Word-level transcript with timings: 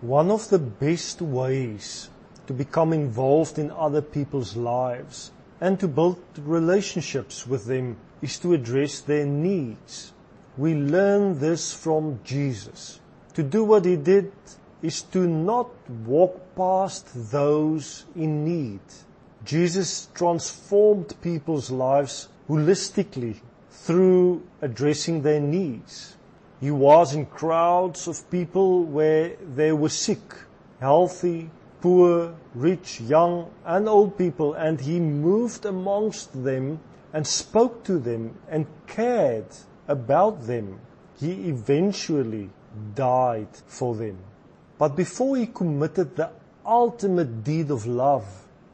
One 0.00 0.30
of 0.30 0.48
the 0.48 0.58
best 0.58 1.20
ways 1.20 2.08
to 2.46 2.54
become 2.54 2.94
involved 2.94 3.58
in 3.58 3.70
other 3.70 4.00
people's 4.00 4.56
lives 4.56 5.30
and 5.60 5.78
to 5.78 5.88
build 5.88 6.18
relationships 6.38 7.46
with 7.46 7.66
them 7.66 7.98
is 8.22 8.38
to 8.38 8.54
address 8.54 9.00
their 9.00 9.26
needs. 9.26 10.12
We 10.56 10.74
learn 10.74 11.38
this 11.38 11.74
from 11.74 12.20
Jesus. 12.24 12.98
To 13.34 13.42
do 13.42 13.62
what 13.62 13.84
he 13.84 13.96
did 13.96 14.32
is 14.80 15.02
to 15.12 15.26
not 15.26 15.68
walk 16.06 16.56
past 16.56 17.30
those 17.30 18.06
in 18.16 18.42
need. 18.42 18.80
Jesus 19.44 20.08
transformed 20.14 21.14
people's 21.20 21.70
lives 21.70 22.28
holistically 22.48 23.36
through 23.70 24.42
addressing 24.62 25.20
their 25.22 25.40
needs. 25.40 26.16
He 26.60 26.70
was 26.70 27.14
in 27.14 27.24
crowds 27.24 28.06
of 28.06 28.30
people 28.30 28.84
where 28.84 29.34
they 29.54 29.72
were 29.72 29.88
sick, 29.88 30.34
healthy, 30.78 31.50
poor, 31.80 32.34
rich, 32.54 33.00
young, 33.00 33.50
and 33.64 33.88
old 33.88 34.18
people, 34.18 34.52
and 34.52 34.78
he 34.78 35.00
moved 35.00 35.64
amongst 35.64 36.44
them 36.44 36.80
and 37.14 37.26
spoke 37.26 37.82
to 37.84 37.98
them 37.98 38.36
and 38.48 38.66
cared 38.86 39.46
about 39.88 40.46
them. 40.46 40.80
He 41.18 41.48
eventually 41.48 42.50
died 42.94 43.48
for 43.66 43.94
them. 43.94 44.18
But 44.76 44.96
before 44.96 45.36
he 45.36 45.46
committed 45.46 46.16
the 46.16 46.30
ultimate 46.66 47.42
deed 47.42 47.70
of 47.70 47.86
love, 47.86 48.26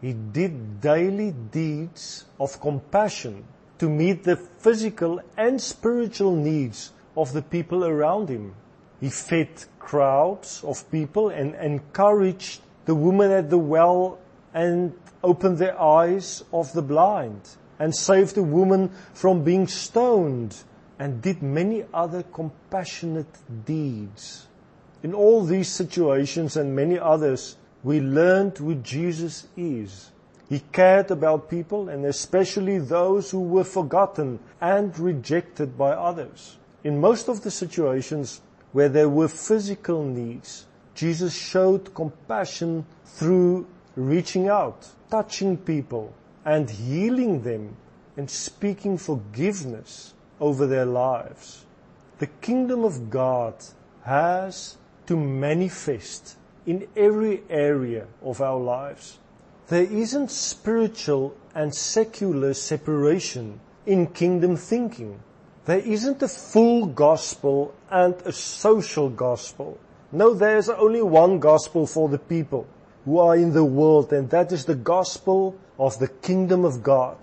he 0.00 0.14
did 0.14 0.80
daily 0.80 1.32
deeds 1.32 2.24
of 2.40 2.60
compassion 2.60 3.44
to 3.78 3.88
meet 3.90 4.24
the 4.24 4.36
physical 4.36 5.20
and 5.36 5.60
spiritual 5.60 6.34
needs 6.34 6.92
of 7.16 7.32
the 7.32 7.42
people 7.42 7.84
around 7.84 8.28
him. 8.28 8.54
He 9.00 9.10
fed 9.10 9.64
crowds 9.78 10.62
of 10.64 10.90
people 10.90 11.28
and 11.28 11.54
encouraged 11.56 12.60
the 12.84 12.94
woman 12.94 13.30
at 13.30 13.50
the 13.50 13.58
well 13.58 14.18
and 14.52 14.92
opened 15.22 15.58
the 15.58 15.78
eyes 15.80 16.44
of 16.52 16.72
the 16.72 16.82
blind 16.82 17.40
and 17.78 17.94
saved 17.94 18.34
the 18.34 18.42
woman 18.42 18.90
from 19.12 19.44
being 19.44 19.66
stoned 19.66 20.56
and 20.98 21.20
did 21.20 21.42
many 21.42 21.84
other 21.92 22.22
compassionate 22.22 23.64
deeds. 23.66 24.46
In 25.02 25.12
all 25.12 25.44
these 25.44 25.68
situations 25.68 26.56
and 26.56 26.74
many 26.74 26.98
others, 26.98 27.56
we 27.82 28.00
learned 28.00 28.56
who 28.58 28.76
Jesus 28.76 29.46
is. 29.56 30.10
He 30.48 30.60
cared 30.72 31.10
about 31.10 31.50
people 31.50 31.88
and 31.88 32.04
especially 32.04 32.78
those 32.78 33.30
who 33.30 33.40
were 33.40 33.64
forgotten 33.64 34.38
and 34.60 34.96
rejected 34.98 35.76
by 35.76 35.90
others. 35.90 36.56
In 36.84 37.00
most 37.00 37.28
of 37.28 37.40
the 37.40 37.50
situations 37.50 38.42
where 38.72 38.90
there 38.90 39.08
were 39.08 39.28
physical 39.28 40.04
needs, 40.04 40.66
Jesus 40.94 41.34
showed 41.34 41.94
compassion 41.94 42.84
through 43.06 43.66
reaching 43.96 44.48
out, 44.48 44.86
touching 45.10 45.56
people, 45.56 46.12
and 46.44 46.68
healing 46.68 47.42
them 47.42 47.76
and 48.18 48.30
speaking 48.30 48.98
forgiveness 48.98 50.12
over 50.38 50.66
their 50.66 50.84
lives. 50.84 51.64
The 52.18 52.26
kingdom 52.26 52.84
of 52.84 53.08
God 53.08 53.54
has 54.02 54.76
to 55.06 55.16
manifest 55.16 56.36
in 56.66 56.86
every 56.96 57.42
area 57.48 58.06
of 58.22 58.40
our 58.42 58.60
lives. 58.60 59.18
There 59.68 59.84
isn't 59.84 60.30
spiritual 60.30 61.34
and 61.54 61.74
secular 61.74 62.52
separation 62.52 63.60
in 63.86 64.08
kingdom 64.08 64.56
thinking. 64.56 65.20
There 65.66 65.78
isn't 65.78 66.22
a 66.22 66.28
full 66.28 66.84
gospel 66.86 67.74
and 67.90 68.14
a 68.26 68.32
social 68.32 69.08
gospel. 69.08 69.78
No, 70.12 70.34
there's 70.34 70.68
only 70.68 71.00
one 71.00 71.38
gospel 71.38 71.86
for 71.86 72.10
the 72.10 72.18
people 72.18 72.66
who 73.06 73.18
are 73.18 73.34
in 73.34 73.54
the 73.54 73.64
world, 73.64 74.12
and 74.12 74.28
that 74.28 74.52
is 74.52 74.66
the 74.66 74.74
gospel 74.74 75.56
of 75.78 75.98
the 75.98 76.08
kingdom 76.08 76.66
of 76.66 76.82
God 76.82 77.16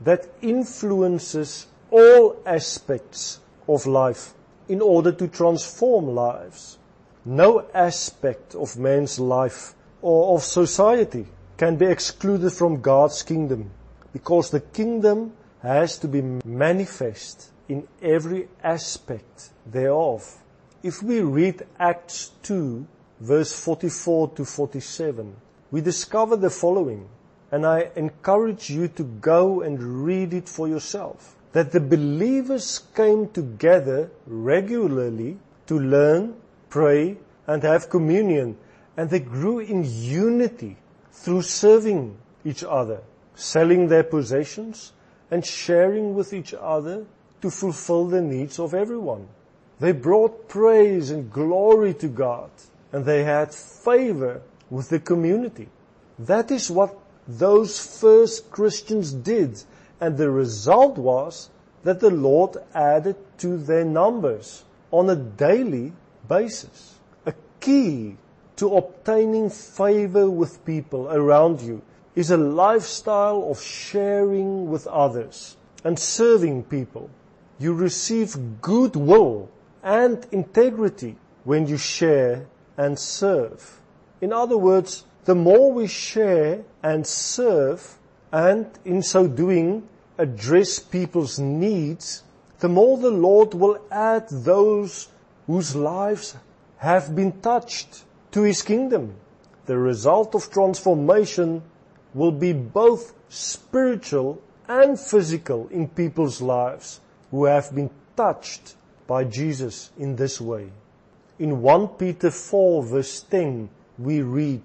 that 0.00 0.26
influences 0.40 1.66
all 1.90 2.36
aspects 2.46 3.40
of 3.68 3.86
life 3.86 4.32
in 4.68 4.80
order 4.80 5.12
to 5.12 5.28
transform 5.28 6.14
lives. 6.14 6.78
No 7.26 7.66
aspect 7.74 8.54
of 8.54 8.78
man's 8.78 9.20
life 9.20 9.74
or 10.00 10.34
of 10.34 10.42
society 10.42 11.26
can 11.58 11.76
be 11.76 11.86
excluded 11.86 12.52
from 12.54 12.80
God's 12.80 13.22
kingdom 13.22 13.70
because 14.14 14.50
the 14.50 14.60
kingdom 14.60 15.34
has 15.60 15.98
to 15.98 16.08
be 16.08 16.22
manifest 16.44 17.51
in 17.68 17.86
every 18.00 18.48
aspect 18.62 19.50
thereof. 19.66 20.38
If 20.82 21.02
we 21.02 21.20
read 21.20 21.62
Acts 21.78 22.32
2 22.42 22.86
verse 23.20 23.52
44 23.52 24.30
to 24.30 24.44
47, 24.44 25.36
we 25.70 25.80
discover 25.80 26.36
the 26.36 26.50
following, 26.50 27.08
and 27.52 27.64
I 27.64 27.90
encourage 27.94 28.68
you 28.68 28.88
to 28.88 29.04
go 29.04 29.60
and 29.62 30.04
read 30.04 30.34
it 30.34 30.48
for 30.48 30.66
yourself. 30.66 31.36
That 31.52 31.70
the 31.70 31.80
believers 31.80 32.80
came 32.94 33.28
together 33.28 34.10
regularly 34.26 35.38
to 35.66 35.78
learn, 35.78 36.34
pray, 36.68 37.18
and 37.46 37.62
have 37.62 37.90
communion, 37.90 38.58
and 38.96 39.08
they 39.08 39.20
grew 39.20 39.60
in 39.60 39.84
unity 39.84 40.76
through 41.12 41.42
serving 41.42 42.18
each 42.44 42.64
other, 42.64 43.02
selling 43.34 43.88
their 43.88 44.02
possessions, 44.02 44.92
and 45.30 45.46
sharing 45.46 46.14
with 46.14 46.32
each 46.32 46.54
other 46.54 47.06
to 47.42 47.50
fulfill 47.50 48.06
the 48.06 48.20
needs 48.20 48.58
of 48.58 48.72
everyone. 48.72 49.28
They 49.80 49.92
brought 49.92 50.48
praise 50.48 51.10
and 51.10 51.30
glory 51.30 51.92
to 51.94 52.08
God, 52.08 52.50
and 52.92 53.04
they 53.04 53.24
had 53.24 53.52
favor 53.52 54.40
with 54.70 54.88
the 54.88 55.00
community. 55.00 55.68
That 56.18 56.50
is 56.50 56.70
what 56.70 56.96
those 57.26 58.00
first 58.00 58.50
Christians 58.50 59.12
did, 59.12 59.62
and 60.00 60.16
the 60.16 60.30
result 60.30 60.98
was 60.98 61.50
that 61.82 62.00
the 62.00 62.10
Lord 62.10 62.56
added 62.74 63.16
to 63.38 63.56
their 63.56 63.84
numbers 63.84 64.64
on 64.90 65.10
a 65.10 65.16
daily 65.16 65.92
basis. 66.28 66.94
A 67.26 67.34
key 67.60 68.16
to 68.56 68.76
obtaining 68.76 69.50
favor 69.50 70.30
with 70.30 70.64
people 70.64 71.08
around 71.08 71.60
you 71.60 71.82
is 72.14 72.30
a 72.30 72.36
lifestyle 72.36 73.50
of 73.50 73.60
sharing 73.60 74.70
with 74.70 74.86
others 74.86 75.56
and 75.82 75.98
serving 75.98 76.62
people. 76.64 77.10
You 77.58 77.74
receive 77.74 78.60
goodwill 78.60 79.48
and 79.82 80.26
integrity 80.32 81.16
when 81.44 81.66
you 81.66 81.76
share 81.76 82.46
and 82.76 82.98
serve. 82.98 83.80
In 84.20 84.32
other 84.32 84.56
words, 84.56 85.04
the 85.24 85.34
more 85.34 85.72
we 85.72 85.86
share 85.86 86.64
and 86.82 87.06
serve 87.06 87.98
and 88.32 88.66
in 88.84 89.02
so 89.02 89.28
doing 89.28 89.88
address 90.18 90.78
people's 90.78 91.38
needs, 91.38 92.22
the 92.60 92.68
more 92.68 92.96
the 92.96 93.10
Lord 93.10 93.54
will 93.54 93.78
add 93.90 94.28
those 94.28 95.08
whose 95.46 95.76
lives 95.76 96.36
have 96.78 97.14
been 97.14 97.40
touched 97.40 98.04
to 98.32 98.42
His 98.42 98.62
kingdom. 98.62 99.14
The 99.66 99.78
result 99.78 100.34
of 100.34 100.50
transformation 100.50 101.62
will 102.14 102.32
be 102.32 102.52
both 102.52 103.14
spiritual 103.28 104.42
and 104.68 104.98
physical 104.98 105.68
in 105.68 105.88
people's 105.88 106.40
lives 106.40 107.00
who 107.32 107.46
have 107.46 107.74
been 107.74 107.90
touched 108.16 108.76
by 109.08 109.24
Jesus 109.24 109.90
in 109.98 110.14
this 110.14 110.40
way. 110.40 110.70
In 111.40 111.60
1 111.62 111.88
Peter 111.88 112.30
4 112.30 112.84
verse 112.84 113.22
10 113.22 113.68
we 113.98 114.22
read, 114.22 114.62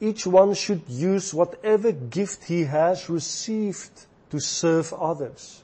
each 0.00 0.26
one 0.26 0.54
should 0.54 0.82
use 0.88 1.32
whatever 1.34 1.92
gift 1.92 2.44
he 2.44 2.64
has 2.64 3.08
received 3.08 4.06
to 4.30 4.40
serve 4.40 4.92
others, 4.94 5.62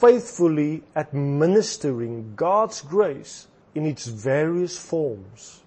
faithfully 0.00 0.82
administering 0.96 2.34
God's 2.36 2.80
grace 2.80 3.46
in 3.74 3.86
its 3.86 4.06
various 4.06 4.78
forms. 4.78 5.62